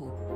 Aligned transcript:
Échos. 0.00 0.29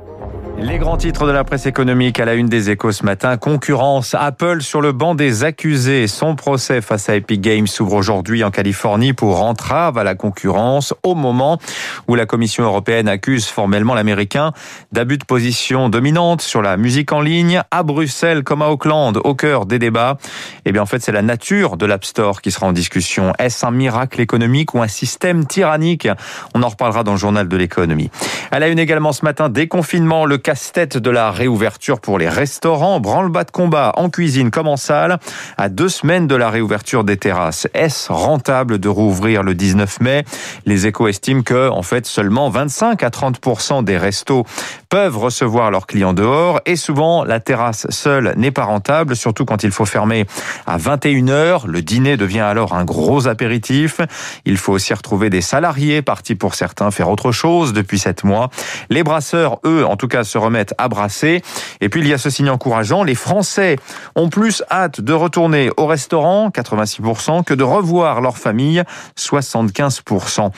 Les 0.67 0.79
grands 0.79 0.97
titres 0.97 1.27
de 1.27 1.31
la 1.31 1.43
presse 1.43 1.67
économique 1.67 2.19
à 2.19 2.25
la 2.25 2.33
une 2.33 2.49
des 2.49 2.71
échos 2.71 2.91
ce 2.91 3.05
matin. 3.05 3.37
Concurrence. 3.37 4.15
Apple 4.17 4.63
sur 4.63 4.81
le 4.81 4.93
banc 4.93 5.13
des 5.13 5.43
accusés. 5.43 6.07
Son 6.07 6.35
procès 6.35 6.81
face 6.81 7.07
à 7.07 7.15
Epic 7.15 7.39
Games 7.39 7.67
s'ouvre 7.67 7.93
aujourd'hui 7.93 8.43
en 8.43 8.49
Californie 8.49 9.13
pour 9.13 9.43
entrave 9.43 9.99
à 9.99 10.03
la 10.03 10.15
concurrence 10.15 10.95
au 11.03 11.13
moment 11.13 11.59
où 12.07 12.15
la 12.15 12.25
Commission 12.25 12.63
européenne 12.63 13.07
accuse 13.07 13.45
formellement 13.45 13.93
l'américain 13.93 14.53
d'abus 14.91 15.19
de 15.19 15.23
position 15.23 15.87
dominante 15.87 16.41
sur 16.41 16.63
la 16.63 16.77
musique 16.77 17.11
en 17.11 17.21
ligne 17.21 17.61
à 17.69 17.83
Bruxelles 17.83 18.43
comme 18.43 18.63
à 18.63 18.69
Auckland, 18.69 19.19
au 19.23 19.35
cœur 19.35 19.67
des 19.67 19.77
débats. 19.77 20.17
Eh 20.65 20.71
bien, 20.71 20.81
en 20.81 20.87
fait, 20.87 20.99
c'est 20.99 21.11
la 21.11 21.21
nature 21.21 21.77
de 21.77 21.85
l'App 21.85 22.05
Store 22.05 22.41
qui 22.41 22.49
sera 22.49 22.65
en 22.65 22.73
discussion. 22.73 23.33
Est-ce 23.37 23.67
un 23.67 23.71
miracle 23.71 24.19
économique 24.19 24.73
ou 24.73 24.81
un 24.81 24.87
système 24.87 25.45
tyrannique? 25.45 26.07
On 26.55 26.63
en 26.63 26.69
reparlera 26.69 27.03
dans 27.03 27.11
le 27.11 27.19
journal 27.19 27.47
de 27.47 27.55
l'économie. 27.55 28.09
À 28.49 28.57
la 28.57 28.67
une 28.67 28.79
également 28.79 29.11
ce 29.11 29.23
matin, 29.23 29.49
déconfinement, 29.49 30.25
le 30.25 30.39
casse-tête 30.55 30.97
de 30.97 31.09
la 31.09 31.31
réouverture 31.31 31.99
pour 31.99 32.17
les 32.17 32.29
restaurants. 32.29 33.01
Branle-bas 33.01 33.43
de 33.43 33.51
combat 33.51 33.91
en 33.97 34.09
cuisine 34.09 34.51
comme 34.51 34.69
en 34.69 34.77
salle. 34.77 35.19
À 35.57 35.67
deux 35.67 35.89
semaines 35.89 36.27
de 36.27 36.35
la 36.35 36.49
réouverture 36.49 37.03
des 37.03 37.17
terrasses, 37.17 37.67
est-ce 37.73 38.09
rentable 38.09 38.79
de 38.79 38.87
rouvrir 38.87 39.43
le 39.43 39.53
19 39.53 39.99
mai? 39.99 40.23
Les 40.65 40.87
échos 40.87 41.09
estiment 41.09 41.41
que, 41.41 41.67
en 41.67 41.81
fait, 41.81 42.05
seulement 42.05 42.49
25 42.49 43.03
à 43.03 43.09
30% 43.09 43.83
des 43.83 43.97
restos 43.97 44.45
peuvent 44.89 45.17
recevoir 45.17 45.71
leurs 45.71 45.87
clients 45.87 46.13
dehors 46.13 46.61
et 46.65 46.77
souvent 46.77 47.25
la 47.25 47.41
terrasse 47.41 47.85
seule 47.89 48.33
n'est 48.37 48.51
pas 48.51 48.63
rentable, 48.63 49.17
surtout 49.17 49.43
quand 49.43 49.63
il 49.63 49.71
faut 49.71 49.83
fermer 49.83 50.25
à 50.67 50.77
21 50.77 51.27
heures. 51.27 51.67
Le 51.67 51.81
dîner 51.81 52.15
devient 52.15 52.39
alors 52.39 52.73
un 52.73 52.85
gros 52.85 53.27
apéritif. 53.27 53.99
Il 54.45 54.55
faut 54.55 54.71
aussi 54.71 54.93
retrouver 54.93 55.29
des 55.29 55.41
salariés 55.41 56.01
partis 56.01 56.35
pour 56.35 56.55
certains 56.55 56.91
faire 56.91 57.09
autre 57.09 57.33
chose 57.33 57.73
depuis 57.73 57.99
sept 57.99 58.23
mois. 58.23 58.49
Les 58.89 59.03
brasseurs, 59.03 59.59
eux, 59.65 59.85
en 59.85 59.97
tout 59.97 60.07
cas, 60.07 60.23
se 60.23 60.37
remettent 60.45 60.73
à 60.77 60.87
brasser. 60.87 61.41
Et 61.81 61.89
puis 61.89 62.01
il 62.01 62.07
y 62.07 62.13
a 62.13 62.17
ce 62.17 62.29
signe 62.29 62.49
encourageant, 62.49 63.03
les 63.03 63.15
Français 63.15 63.77
ont 64.15 64.29
plus 64.29 64.63
hâte 64.71 65.01
de 65.01 65.13
retourner 65.13 65.69
au 65.77 65.85
restaurant, 65.85 66.49
86%, 66.49 67.43
que 67.43 67.53
de 67.53 67.63
revoir 67.63 68.21
leur 68.21 68.37
famille, 68.37 68.83
75%. 69.17 70.51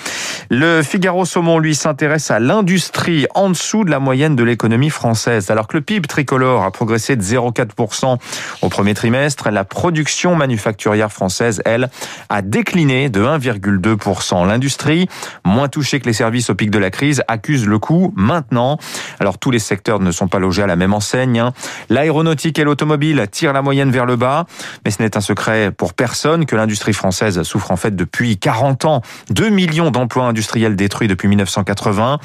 Le 0.50 0.84
Figaro 0.84 1.26
Saumon, 1.26 1.60
lui, 1.60 1.76
s'intéresse 1.76 2.32
à 2.32 2.40
l'industrie 2.40 3.26
en 3.34 3.50
dessous 3.50 3.84
de 3.84 3.92
la 3.92 4.00
moyenne 4.00 4.36
de 4.36 4.44
l'économie 4.44 4.90
française. 4.90 5.50
Alors 5.52 5.68
que 5.68 5.78
le 5.78 5.82
PIB 5.82 6.08
tricolore 6.08 6.64
a 6.64 6.72
progressé 6.72 7.16
de 7.16 7.22
0,4% 7.22 8.18
au 8.62 8.70
premier 8.70 8.94
trimestre, 8.94 9.50
la 9.50 9.64
production 9.64 10.36
manufacturière 10.36 11.12
française, 11.12 11.62
elle, 11.66 11.90
a 12.30 12.42
décliné 12.42 13.10
de 13.10 13.22
1,2%. 13.22 14.48
L'industrie, 14.48 15.08
moins 15.46 15.68
touchée 15.68 16.00
que 16.00 16.06
les 16.06 16.14
services 16.14 16.50
au 16.50 16.56
pic 16.56 16.72
de 16.72 16.80
la 16.80 16.90
crise, 16.90 17.24
accuse 17.28 17.68
le 17.68 17.80
coup 17.80 18.14
maintenant. 18.16 18.78
Alors 19.20 19.38
tous 19.38 19.52
les 19.52 19.60
secteurs 19.78 20.00
ne 20.00 20.12
sont 20.12 20.28
pas 20.28 20.40
logés 20.40 20.64
à 20.64 20.68
la 20.68 20.76
même 20.76 20.92
enseigne. 20.92 21.40
Hein. 21.40 21.54
L'aéronautique 21.90 22.58
et 22.58 22.64
l'automobile 22.64 23.28
tirent 23.32 23.54
la 23.54 23.62
moyenne 23.62 23.92
vers 23.92 24.08
le 24.08 24.16
bas, 24.16 24.48
mais 24.84 24.90
ce 24.90 25.04
n'est 25.04 25.16
un 25.16 25.22
secret 25.22 25.72
pour 25.72 25.94
personne 25.94 26.48
que 26.48 26.56
l'industrie 26.56 26.94
française 26.94 27.44
souffre 27.44 27.70
en 27.70 27.76
fait 27.76 27.96
depuis 27.96 28.38
40 28.38 28.86
ans. 28.86 29.02
2 29.30 29.50
millions 29.50 29.92
d'emplois 29.92 30.26
industriels 30.26 30.76
détruits 30.76 31.08
depuis 31.08 31.28
1980. 31.28 32.18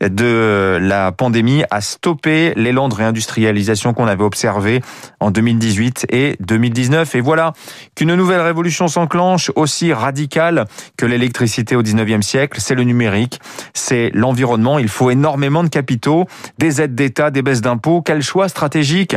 De 0.00 0.78
la 0.80 1.12
pandémie 1.12 1.64
a 1.70 1.80
stoppé 1.80 2.52
l'élan 2.56 2.88
de 2.88 2.94
réindustrialisation 2.94 3.94
qu'on 3.94 4.06
avait 4.06 4.24
observé 4.24 4.82
en 5.20 5.30
2018 5.30 6.06
et 6.10 6.36
2019. 6.40 7.14
Et 7.14 7.20
voilà 7.20 7.52
qu'une 7.94 8.14
nouvelle 8.14 8.40
révolution 8.40 8.88
s'enclenche 8.88 9.50
aussi 9.56 9.92
radicale 9.92 10.66
que 10.96 11.06
l'électricité 11.06 11.76
au 11.76 11.82
19e 11.82 12.22
siècle. 12.22 12.60
C'est 12.60 12.74
le 12.74 12.84
numérique, 12.84 13.40
c'est 13.74 14.10
l'environnement. 14.14 14.78
Il 14.78 14.88
faut 14.88 15.10
énormément 15.10 15.64
de 15.64 15.68
capitaux, 15.68 16.26
des 16.58 16.80
aides 16.80 16.94
d'État, 16.94 17.30
des 17.30 17.42
baisses 17.42 17.62
d'impôts. 17.62 18.02
Quel 18.02 18.22
choix 18.22 18.48
stratégique 18.48 19.16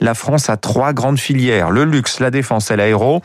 La 0.00 0.14
France 0.14 0.48
a 0.48 0.56
trois 0.56 0.92
grandes 0.92 1.18
filières, 1.18 1.70
le 1.70 1.84
luxe, 1.84 2.20
la 2.20 2.30
défense 2.30 2.70
et 2.70 2.76
l'aéro. 2.76 3.22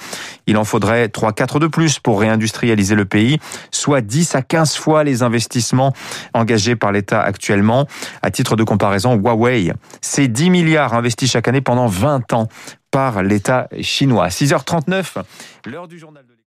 Il 0.48 0.58
en 0.58 0.64
faudrait 0.64 1.08
3-4 1.08 1.60
de 1.60 1.68
plus 1.68 2.00
pour 2.00 2.20
réindustrialiser 2.20 2.96
le 2.96 3.06
pays, 3.06 3.40
soit 3.72 4.02
10 4.02 4.36
à 4.36 4.42
15 4.42 4.76
fois 4.76 5.04
les 5.04 5.24
investissements 5.24 5.94
engagés 6.34 6.76
par 6.76 6.92
l'État 6.96 7.22
actuellement. 7.22 7.88
À 8.22 8.32
titre 8.32 8.56
de 8.56 8.64
comparaison, 8.64 9.16
Huawei, 9.16 9.72
c'est 10.02 10.28
10 10.28 10.50
milliards 10.50 10.94
investis 10.94 11.30
chaque 11.30 11.48
année 11.48 11.62
pendant 11.62 11.88
20 11.88 12.34
ans 12.34 12.48
par 12.90 13.22
l'État 13.22 13.68
chinois. 13.82 14.30
6h39, 14.30 15.24
l'heure 15.66 15.88
du 15.88 16.00
journal 16.00 16.26
de 16.26 16.36